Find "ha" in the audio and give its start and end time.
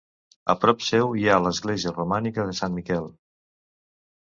1.27-1.35